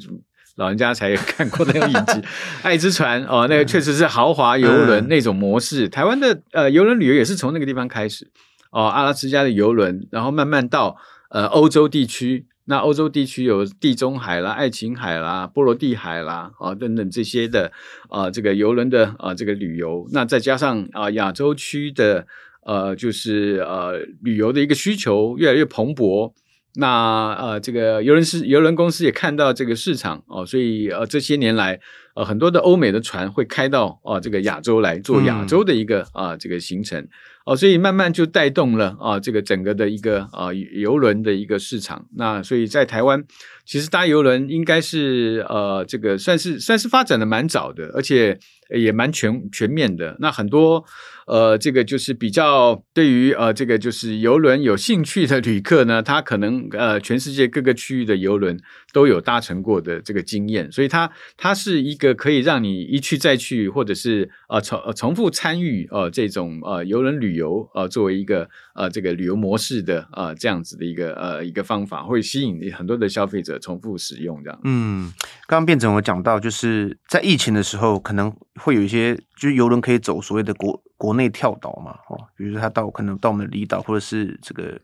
[0.57, 2.13] 老人家才有看过那种影集
[2.63, 5.87] 《爱之船》哦，那个确实是豪华游轮那种模式。
[5.87, 8.29] 嗯、台湾的呃邮轮旅游也是从那个地方开始
[8.71, 10.97] 哦，阿拉斯加的游轮，然后慢慢到
[11.29, 12.45] 呃欧洲地区。
[12.67, 17.71] 那欧洲地区有地中海啦、爱琴海啦、波罗的海啦啊等等这些的
[18.09, 22.25] 啊，这个游轮的啊这个旅游，那再加上啊亚洲区的
[22.65, 26.33] 呃就是呃旅游的一个需求越来越蓬勃，
[26.75, 31.79] 那呃这个游轮是游轮公司也看到这个市场哦，所以呃这些年来
[32.15, 37.07] 呃很多的欧美的船会开到啊这个亚洲来做亚洲的一个啊这个行程。
[37.45, 42.07] 哦，所以慢慢就带动了啊，这个整个的一个啊游轮的一个市场。
[42.15, 43.23] 那所以在台湾，
[43.63, 50.17] 其实搭游轮应该是呃这个算是算是发展的蛮早的，而且也蛮全全面的。
[50.19, 50.83] 那很多
[51.27, 58.59] 呃这个就是比较对于呃这个就是邮轮有兴趣的旅客呢，他可能呃全世界各个区域的邮轮
[58.91, 67.35] 都有搭乘过的这个经验，所以它它是一个可以让你一去再去，或者是呃重重复参与呃这种呃邮轮旅。
[67.35, 74.57] 游呃，作为一个呃这个旅游模式的呃这样子的一个呃一个方法，会吸引很多的消费者重复使用这样。
[74.63, 75.11] 嗯，
[75.45, 84.79] 刚刚辩总有讲到，就是在疫情的时候，可能会有一些就是游轮可以走所谓的国国内跳岛嘛，哦，比如说他到可能到我们的离岛，或者是这个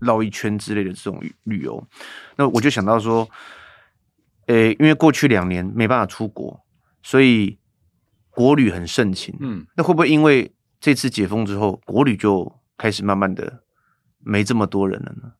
[0.00, 1.82] 绕一圈之类的这种旅游，
[2.36, 3.28] 那我就想到说，
[4.46, 6.64] 诶，因为过去两年没办法出国，
[7.02, 7.58] 所以
[8.30, 13.64] 国旅很盛情，嗯，那会不会因为这次解封之后，国旅就开始慢慢的
[14.18, 15.32] 没这么多人了呢？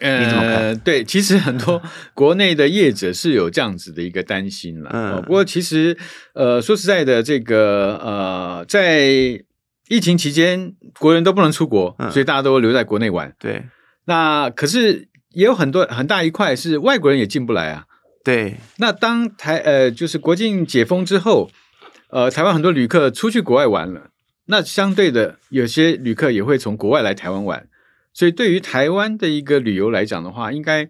[0.00, 0.74] 呃？
[0.76, 1.82] 对，其实很多
[2.12, 4.90] 国内的业者是有这样子的一个担心了。
[4.92, 5.96] 嗯，不过其实，
[6.34, 9.08] 呃，说实在的，这个呃，在
[9.88, 13.34] 疫情期间，国人都不能出国，嗯，所以大家都留在国内玩。
[13.38, 13.64] 对，
[14.04, 17.84] 那可是也有很多很大一块是外国人也进不来啊。
[18.22, 21.50] 对，那当台呃就是国境解封之后，
[22.10, 24.10] 呃，台湾很多旅客出去国外玩了，
[24.46, 27.68] 那相对的有些旅客也会从国外来台湾玩。
[28.16, 30.88] 所以，对于台湾的一个旅游来讲的话，应该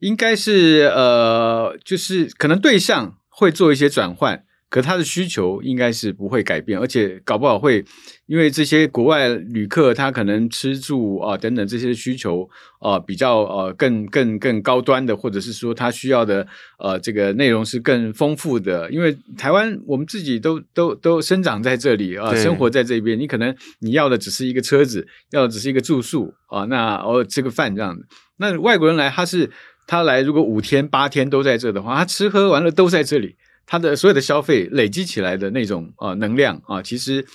[0.00, 4.42] 应该是呃，就是可能对象会做一些转换。
[4.68, 7.84] 可他的需求应该是不会改变，而且搞不好会
[8.26, 12.48] 因为这些国外旅客他可能吃住啊等等这些需求
[12.80, 16.46] 啊比较呃更更更高端的，或者是说他需要的
[16.80, 18.90] 呃这个内容是更丰富的。
[18.90, 28.04] 因为台湾我们自己都都都生长在这里啊，生活在这边，你可能你要的只是一个车子，要的只是一个住宿啊，那偶尔吃个饭这样子。
[28.38, 29.48] 那外国人来他是
[29.86, 33.36] 他来如果五天八天都在这的话，他吃喝玩乐都在这里。
[33.66, 37.26] 它的所有的消费累积起来的那种啊、呃、能量啊，其实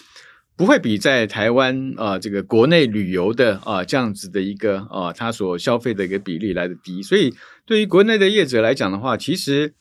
[0.56, 7.04] 不会比在台湾啊、呃、这个国内旅游的啊、呃、这样子的一个啊，它所消费的一个比例来的低。
[7.04, 9.74] 所以对于国内的业者来讲的话，其实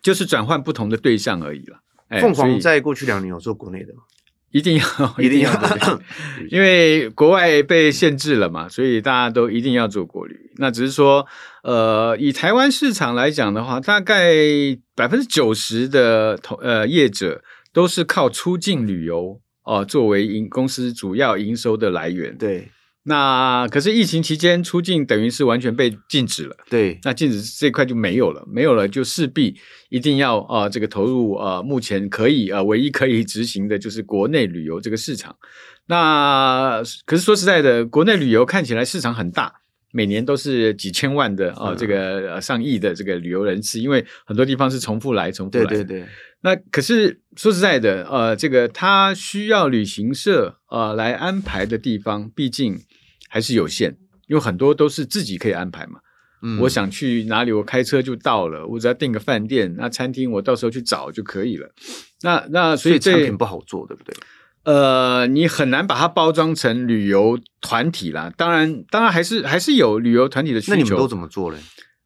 [0.00, 1.80] 就是转换不同的对象而已了。
[2.20, 4.02] 凤凰在过去两年有做国内的吗？
[4.54, 4.84] 一定要，
[5.18, 5.50] 一定要，
[6.48, 10.38] 因为国外被限制了嘛，所以大家都一定要做国旅。
[10.58, 11.26] 那只是说，
[11.64, 14.32] 呃，以台湾市场来讲的话，大概
[14.94, 22.38] 百分之九十的同呃业者都是靠出境旅游哦、呃、作为营公司主要营收的来源。
[22.38, 22.68] 对。
[23.06, 29.54] 那可是疫情期间出境等于是完全被禁止了，对，那禁止这块就没有了，没有了就势必
[29.90, 35.36] 一定要啊、呃、这个投入啊、呃、目前可以啊、呃、唯一可以执行的就是国内旅游这个市场。
[35.86, 39.52] 那可是说实在的，国内旅游看起来市场很大，
[39.94, 45.64] 每年都是几千万的啊、呃、这个上亿的这个旅游人次，因为很多地方是重复来重复来。
[45.64, 46.06] 对对对。
[46.42, 52.80] 那可是说实在的，呃，这个他需要旅行社呃来安排的地方，毕竟。
[53.26, 53.90] 还是有限，
[54.28, 55.98] 因为很多都是自己可以安排嘛。
[56.40, 58.64] 嗯，我想去哪里，我开车就到了。
[58.64, 61.68] 我只要订个饭店，那餐厅我到时候去找就可以了。
[62.22, 64.14] 那那所以这产品不好做，对不对？
[64.64, 68.32] 呃，你很难把它包装成旅游团体啦。
[68.36, 70.76] 当然，当然还是还是有旅游团体的需求。
[70.76, 71.58] 那你们都怎么做嘞？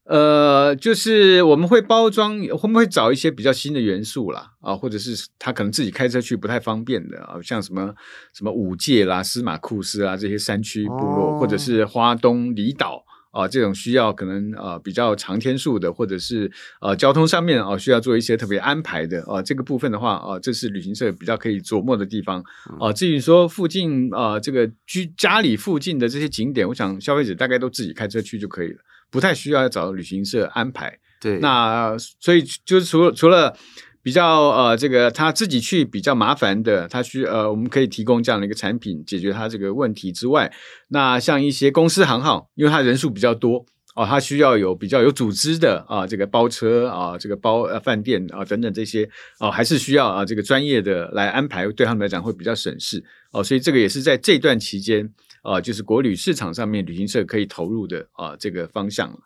[0.05, 4.53] 呃，就是我们会包装，会不会找一些比较新的元素啦？
[4.63, 7.95] 啊，或者是他可能自己开车去不太方便的啊，像什么
[8.33, 22.43] 什么五界啦、司马库斯啊这些山区部落，哦、或者是花东离岛啊这种需要可能啊比较长天数的，或者是呃、啊、交通上面啊需要做一些特别安排的啊这个部分的话啊，这是旅行社比较可以琢磨的地方
[22.81, 22.93] 啊。
[22.93, 28.79] 至于说附近啊这个居家里附近的这些景点，我想消费者大概都自己开车去就可以了。
[29.11, 33.57] 不太需要找旅行社安排，对，那所以就是除了除了
[34.03, 40.53] 比较呃这个他自己去比较麻烦的，他需呃我们可以提供这样的一个产品解决他这个问题之外，
[40.89, 49.09] 那像一些公司行号，因为他人数比较多哦，他需要有比较有组织的啊这个包车啊这个包呃饭店啊等等这些
[49.41, 55.13] 哦，还是需要啊这个专业的来安排，对他们来讲会比较省事哦，所以这个也是在这段期间。
[55.41, 59.19] 啊、就是国旅市场上面旅行社可以投入的啊、这个方向了。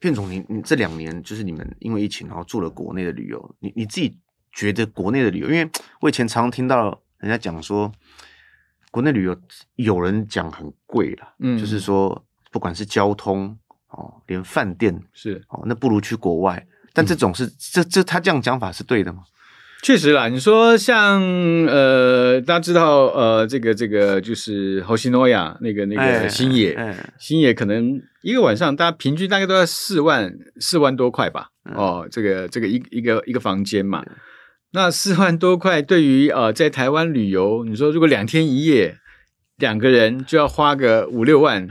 [0.00, 4.18] 对，片总，你你这两年就是你们因为疫情然后做了国内的旅游，你你自己
[4.52, 7.90] 觉得国内的旅游，因为我以前常常听到人家讲说，
[8.90, 9.36] 国内旅游
[9.76, 16.66] 有人讲很贵了，嗯，就是说不管是交通哦，连饭店是哦，那不如去国外。
[16.92, 19.24] 但这种是、嗯、这这他这样讲法是对的吗？
[19.84, 21.20] 确实啦，你说像
[21.66, 34.16] 呃，大家知道呃，这个这个就是虹夕诺亚那个那个星野，哎哎、星野可能一个晚上大家平均大概都要四万四万多块吧，嗯、哦，这个这个一一个一个房间嘛，嗯、
[34.72, 38.96] 那四万多块对于呃在台湾旅游，你说如果两天一夜
[39.58, 41.68] 两个人就要花个五六万。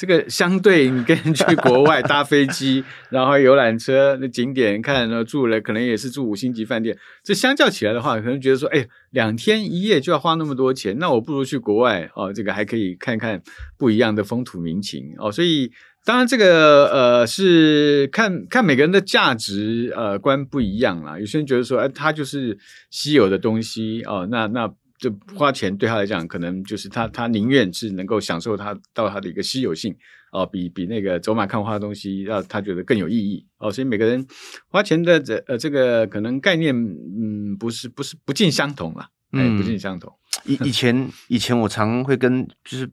[0.00, 6.96] 这个相对你跟去国外搭飞机，然后游览车那景点看，然后住了可能也是住五星级饭店。
[7.22, 13.42] 这相较起来的话，可能觉得说，哎，两天一夜就要花那么多钱，那我不如去国外哦，这个还可以看看
[13.76, 15.30] 不一样的风土民情哦。
[15.30, 15.70] 所以
[16.06, 21.18] 当然这个呃是看看每个人的价值呃观不一样啦。
[21.18, 22.56] 有些人觉得说，哎，它就是
[22.88, 24.72] 稀有的东西哦，那那。
[25.00, 29.96] 就花钱对他来讲，可能就是他他宁愿是能够享受他到他的一个稀有性
[30.30, 33.72] 哦，比比那个走马看花的东西让他觉得更有意义哦。
[33.72, 34.24] 所以每个人
[34.68, 40.12] 花钱的这呃这个可能概念嗯不是不是不尽相同了，嗯，不尽相同。
[40.44, 42.86] 以以前以前我常会跟就是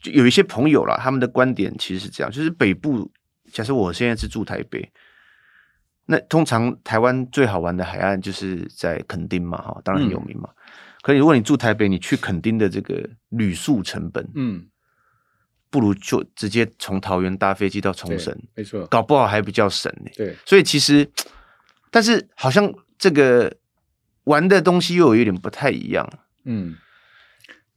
[0.00, 3.10] 就有一些朋友啦，他们的观点其实是这样，就是北部
[3.50, 4.92] 假设我现在是住台北。
[6.06, 10.50] 那通常台湾最好玩的海岸就是在垦丁嘛，哈，当然很有名嘛。
[10.50, 10.62] 嗯、
[11.04, 14.66] 可是如果你住台北，你去垦丁的这个旅宿成本，嗯，
[15.68, 20.10] 不如就直接从桃园搭飞机到冲绳，没错，搞不好还比较省呢。
[20.16, 21.06] 对，所以其实，
[21.90, 23.54] 但是好像这个
[24.24, 26.10] 玩的东西又有点不太一样，
[26.46, 26.74] 嗯。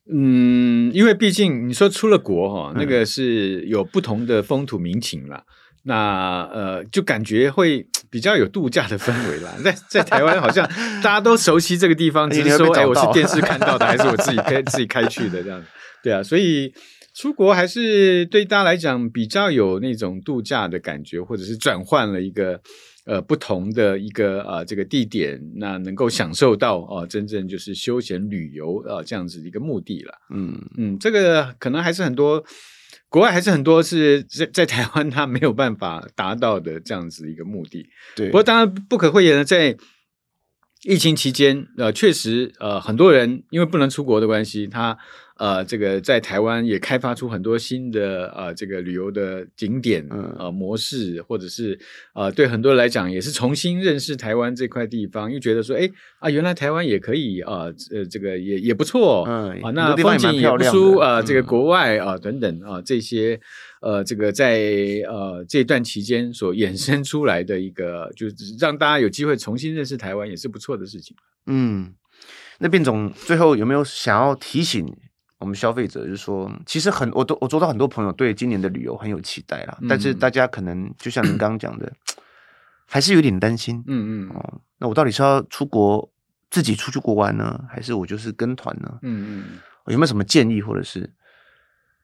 [0.10, 5.44] 嗯，因为毕竟你说出了国哈，那个是有不同的风土民情啦。
[5.46, 5.54] 嗯
[5.88, 9.56] 那呃，就感觉会比较有度假的氛围啦。
[9.64, 10.68] 在在台湾，好像
[11.02, 15.64] 大家都熟悉这个地方，只是说，哎，我是电视看到的，还是我自己开自己开去的这样？
[16.04, 16.74] 对啊，所以
[17.16, 22.60] 出国还是对大家来讲比较有那种度假的感觉，或者是转换了一个
[23.06, 30.14] 呃不同的一个啊、呃、这个地点，那能够享受到啊、呃、真正就是休闲旅游啊、呃、这样子的一个目的了。
[30.36, 32.44] 嗯嗯，这个可能还是很多。
[33.10, 37.90] 国外还是很多是在在台湾他没有办法达到的这样子一个目的。
[38.16, 39.78] 对，不过当然不可讳言的，在
[40.84, 44.98] 疫情期间，呃，确实呃很多人因为不能出国的关系，他。
[45.38, 50.08] 呃，这个在台湾也开发出很多新的呃这个旅游的景点
[50.40, 51.80] 呃模式，或者是
[52.14, 63.40] 呃对很多人来讲也是重新认识台湾这块地方，又觉得说，哎啊，原来台湾也可以啊，呃这个也也不错，嗯啊，那风景也不输啊，这个国外啊等等啊这些
[63.82, 64.58] 呃这个在
[65.08, 71.16] 呃这段期间所衍生出来的一个，就是让大家有机会重新认识台湾，也是不错的事情。
[71.46, 71.94] 嗯，
[72.60, 74.86] 那卞总最后有没有想要提醒？
[75.40, 81.92] 我们消费者就是说，其实很，我都我做到很多朋友对今年的旅游很有期待啦，嗯、但是大家可能就像您刚刚讲的，
[82.86, 83.84] 还是有点担心。
[83.88, 86.12] 嗯嗯哦，那我到底是要出国
[86.50, 89.00] 自己出去国玩呢，还是我就是跟团呢？
[89.02, 89.44] 嗯嗯，
[89.88, 91.12] 有没有什么建议或者是？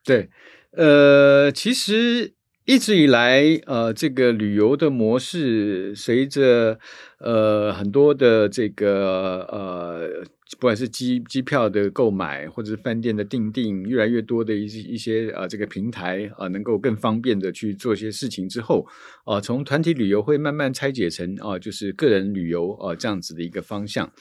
[0.04, 0.30] 对，
[0.72, 2.34] 呃，其实。
[2.66, 6.78] 一直以来，呃，这个旅游的模式随着
[7.18, 10.24] 呃很多的这个呃，
[10.58, 18.86] 不管是机机票的购买，或者是饭店的订订，越来越多的一些一些、呃、这个平台啊、呃，能够更方便的去做一些事情之后，
[19.24, 24.12] 啊、呃，从团体旅游会慢慢拆解成啊、呃，就是个人旅游啊、呃、这样子的一个方向。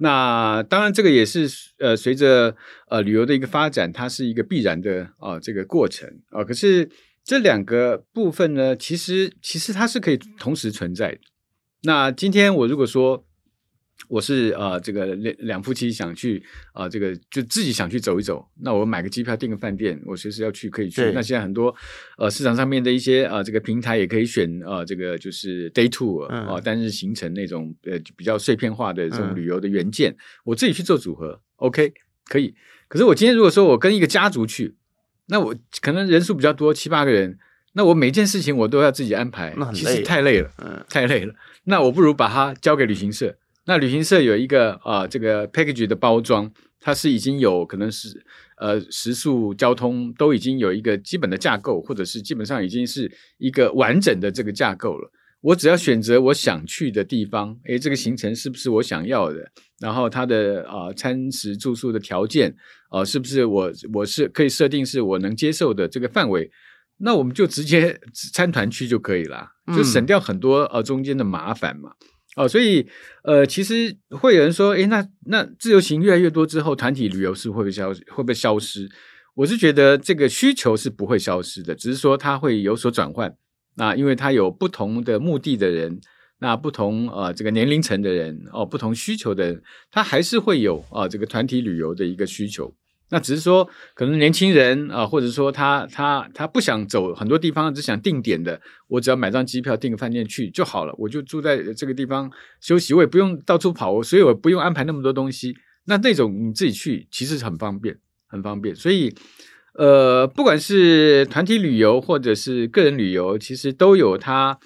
[0.00, 1.48] 那当然，这个也是
[1.78, 2.56] 呃随着
[2.88, 6.88] 呃旅游的一个发展，它是一个必然的啊、呃、这个过程啊、呃，可是。
[7.24, 11.18] 这两个部分呢，其实其实它是可以同时存在的。
[11.82, 13.22] 那今天我如果说
[14.06, 16.42] 我是呃这个两两夫妻想去
[16.72, 21.12] 啊、呃、这个就自己想去走一走，那我买个机票订个饭店，我随时要去可以去。
[21.12, 21.74] 那现在很多
[22.16, 31.92] 呃市场上面的一些啊、呃、这个平台也可以选啊、呃、这个就是 day tour 啊、呃、单日行程那种呃比较碎片化的这种旅游的元件，我自己去做组合，OK
[32.26, 32.54] 可以。
[32.86, 34.76] 可是我今天如果说我跟一个家族去。
[35.30, 37.38] 那我可能人数比较多，七八个人，
[37.74, 41.34] 那我每件事情我都要自己安排，其实太累了，嗯，太累了。
[41.64, 43.36] 那我不如把它交给旅行社。
[43.68, 46.50] 那旅行社有一个啊、呃，这个 package 的包装，
[46.80, 48.08] 它是已经有可能是
[48.56, 55.10] 呃食宿交通都已经有一个基本的架构，或者是基本上已经是一个完整的这个架构了。
[55.42, 59.52] 我只要选择我想去的地方，诶，这个行程是不是我想要的？
[59.80, 62.50] 然后它的啊、呃、餐食住宿的条件
[62.88, 66.50] 啊、呃，是不是我我是可以设定是我能接受的这个范围？
[67.00, 68.00] 那我们就直接
[68.32, 69.46] 参团去就可以了，
[69.76, 71.92] 就省掉很多呃中间的麻烦嘛。
[72.44, 72.86] 哦、所以
[73.24, 78.88] 呃，其实会有人说，诶，那那自由行越来越多之后，团体旅游是会不会消会不会消失？
[79.34, 83.34] 我是觉得这个需求是不会消失的，只是说它会有所转换。
[83.76, 86.00] 那因为他有不同的目的的人，
[86.40, 92.74] 那不同呃这个年龄层的人哦，不同需求的人，他还是会有啊、这个团体旅游的一个需求。
[93.10, 102.30] 那只是说可能年轻人啊、或者说他他他不想走很多地方，只想定点的，我只要买张机票订个饭店去就好了，我就住在这个地方
[102.60, 105.56] 休息，我也不用到处跑，我所以我不用安排那么多东西。
[105.86, 109.14] 那那种你自己去其实很方便，很方便，所以。
[109.74, 114.58] 呃，不管是团体旅游或者是个人旅游，其实都有它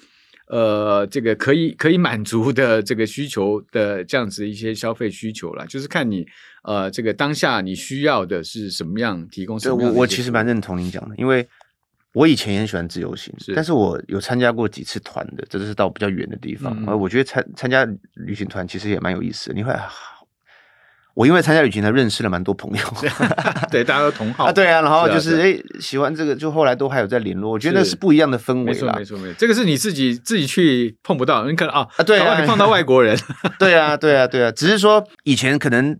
[0.53, 6.23] 呃这个可以可以满足的这个需求的这样子一些消费需求啦，就是看你
[6.63, 9.95] 呃这个当下你需要的是什么样，提供什么样的。
[9.95, 11.47] 我我其实蛮认同您讲的，因为
[12.13, 17.83] 我以前也很喜欢自由行，是但是我有参加过几次团的，这就是到比较远的地方，而、嗯、我觉得参参加
[18.13, 19.73] 旅行团其实也蛮有意思的，你会。
[21.13, 22.83] 我因为参加旅行团认识了蛮多朋友，
[23.69, 27.51] 对，大家都同好啊，对啊，然后就是哎、啊啊，喜欢这个，就后来都还有在联络。
[27.51, 29.35] 我觉得那是不一样的氛围，没错没错没错。
[29.37, 33.15] 这个是你自己自己去碰不到，你可能啊啊，对啊，你碰到外国人，
[33.59, 35.95] 对啊对啊对啊，只是说以前可能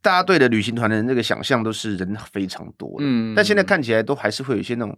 [0.00, 4.96] 大家对的旅行团的那个想象都是人非常多，嗯，但现在看起来都还是会有一些那种，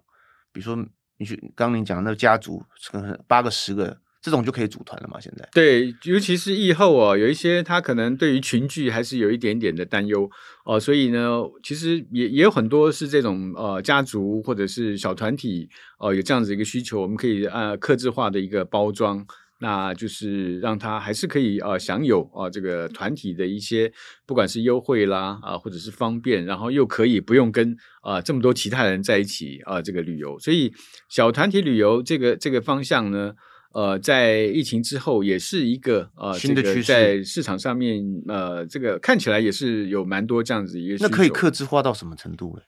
[0.53, 0.77] 比如说
[1.19, 2.63] 你去刚刚你讲的那个家族，
[2.93, 3.97] 可能八个十个。
[4.25, 5.21] 这种就可以组团了吗？
[5.21, 10.31] 现在对，尤其是疫后哦，有一些他可能对于群聚还是有一点点的担忧
[10.65, 15.69] 哦，所以呢，其实也也有很多是这种呃家族或者是小团体
[15.99, 19.27] 哦、有这样子一个需求，我们可以按客制化的一个包装，
[19.61, 23.93] 那就是让他还是可以呃享有啊、呃、这个团体的一些
[24.25, 30.73] 不管是优惠啦啊、或者是方便，然后又可以不用跟啊、呃、这么多其他人在一起啊、呃、这个旅游，所以
[31.11, 33.35] 小团体旅游这个这个方向呢。
[33.75, 40.97] 呃，在疫情之后，也是一个呃新的趋势，在市场上面，呃，这个看起来也是有蛮多这样子一个。
[41.01, 42.63] 那可以客制化到什么程度呢？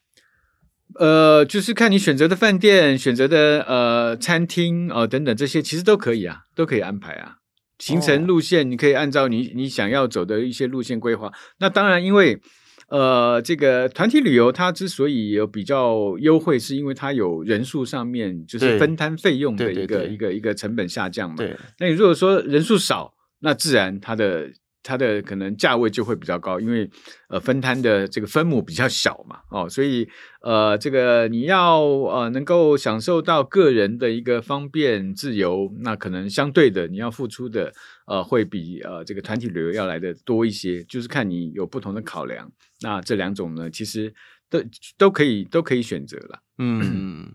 [0.99, 7.37] 呃，就是看你选择的饭店、选择的呃餐厅哦、呃、等等这些，其实都可以啊，都可以安排啊。
[7.79, 11.33] 行程路线你可以按照你你想要走的一些路线规划。
[11.61, 12.41] 那当然，因为。
[12.89, 21.37] 呃，这个团体旅游它之所以有比较优惠，是因为它有人数上面就是分摊费用的一个一个一个成本下降嘛。
[21.37, 24.51] 对，那你如果说人数少，那自然它的。
[24.87, 26.89] 它的可能价位就会比较高，因为
[27.29, 30.09] 呃分摊的这个分母比较小嘛，哦，所以
[30.43, 37.73] 呃这个你要呃能够享受到个人的一个方便自由，那可能相对的你要付出的
[38.07, 42.49] 呃会比呃这个团体旅游要来的多一些，就是看你有不同的考量。
[42.81, 44.15] 那这两种呢，其实
[44.49, 44.63] 都
[44.97, 46.43] 都可以都可以选择了。
[46.59, 47.35] 嗯，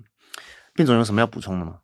[0.73, 1.79] 卞总有什么要补充的吗？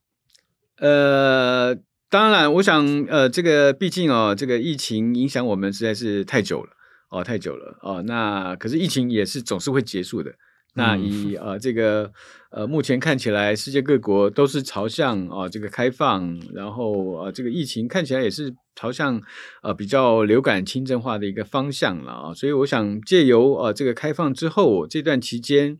[0.77, 1.77] 呃。
[2.09, 6.69] 当然，我想，呃，这个毕竟哦，这个疫情影响我们实在是太久了，
[7.11, 10.31] 哦，太久了，哦，那可是疫情也是总是会结束的。
[10.73, 12.09] 那以呃这个
[12.49, 19.21] 呃目前看起来，世界各国都是朝向啊、呃、这个开放，然后呃这个疫情看起来也是朝向
[19.61, 25.77] 呃比较流感轻症化的一个方向了啊，所以我想借由呃这个开放之后这段期间。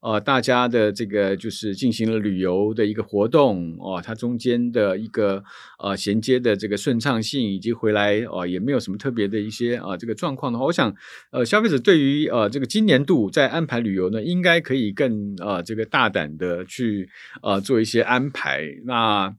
[0.00, 5.42] 呃，大家的这个就是进行了旅游的一个活动哦、它中间的一个
[5.78, 10.94] 呃衔接的这个顺畅性，以及回来哦、也没有什么特别的一些啊、呃、这个状况的话，我想
[11.32, 17.08] 呃消费者对于呃这个今年度在安排旅游呢，应该可以更呃这个大胆的去
[17.42, 18.62] 呃做一些安排。
[18.84, 19.34] 那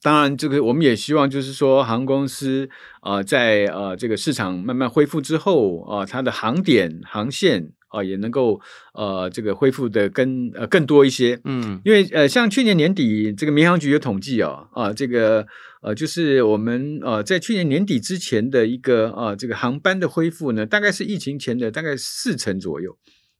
[0.00, 2.68] 当然，这个我们也希望就是说，航空公司
[3.02, 7.72] 呃在呃这个市场慢慢恢复之后啊、呃，它的航点航线。
[7.96, 8.60] 啊，也能够
[8.92, 15.46] 呃，这个恢复的更呃更多一些，嗯，因为呃，像去年年底这个民航局有统计哦，啊，这个
[15.82, 22.98] 呃，就是我们呃在去年年底之前的一个啊，这个航班的恢复呢，大概是疫情前的大概四成左右。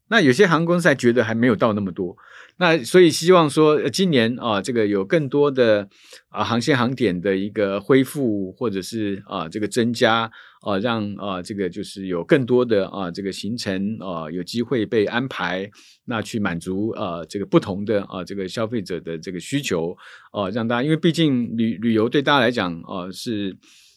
[0.08, 2.16] 那有些航空公司还觉得还没有到那么多，
[2.58, 5.88] 那所以希望说今年啊，这个有更多的
[6.28, 10.30] 啊航线航点的一个恢复，或者是啊这个增加
[10.66, 15.70] 啊，让啊这个就是有更多的啊这个行程啊有机会被安排，
[16.06, 19.96] 那去满足啊这个不同的啊这个消费者的这个需求
[20.32, 23.56] 啊，让大家因为毕竟旅旅游对大家来讲啊是。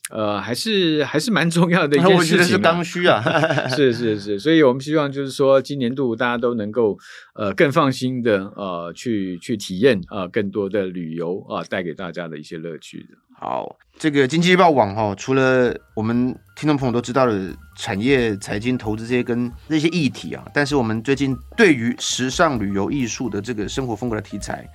[0.09, 3.21] 呃，还是还是蛮重要的一件事情，啊，我觉得是刚需啊，
[3.69, 6.97] 是是是，所以我们希望就是说，今年度大家都能够
[7.35, 13.05] 呃更放心的呃去去体验啊，呃，更多的旅游啊，呃，带给大家的一些乐趣。
[13.39, 24.67] 好，这个经济日报网哈，除了我们听众朋友都知道的产业、财经、投资这些跟那些议题啊，但是我们最近对于时尚、旅游、艺术的这个生活风格的题材，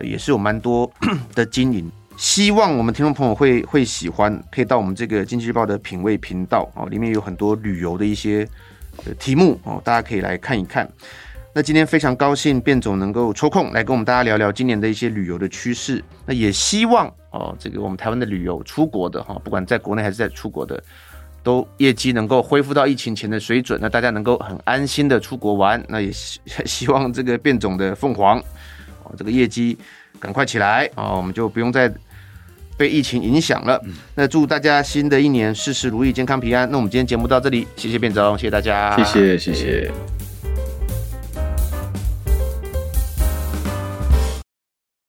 [0.00, 0.90] 呃，也是有蛮多
[1.36, 1.88] 的经营。
[2.20, 8.46] 希望我们听众朋友会会喜欢，可以到我们这个经济日报的品味频道哦，里面有很多旅游的一些
[9.06, 10.86] 呃题目哦，大家可以来看一看。
[11.54, 16.04] 那今天非常高兴卞总能够抽空来跟我们大家聊聊今年的一些旅游的趋势。
[16.26, 20.78] 那也希望哦，这个我们台湾的旅游出国的哈，不管在国内还是在出国的，
[21.42, 25.82] 都业绩能够恢复到疫情前的水准，那大家能够很安心的出国玩。
[25.88, 28.38] 那也希希望这个卞总的凤凰
[29.04, 29.78] 哦，这个业绩
[30.18, 31.90] 赶快起来啊，我们就不用再。
[32.80, 33.78] 被疫情影响了，
[34.14, 36.66] 那祝大家新的一年事事如意、健康平安。
[36.70, 40.19] 那我们今天节目到这里，谢谢卞总，谢谢大家，谢谢谢谢。